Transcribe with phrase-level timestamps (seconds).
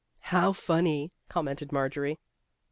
[0.33, 2.17] ""How funny!" commented Marjorie.